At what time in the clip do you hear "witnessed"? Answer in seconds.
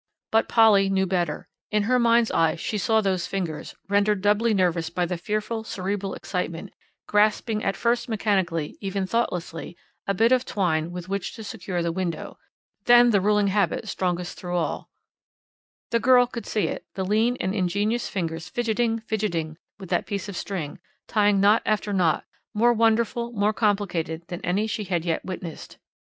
25.23-25.77